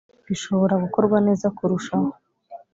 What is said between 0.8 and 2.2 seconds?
gukorwa neza kurushaho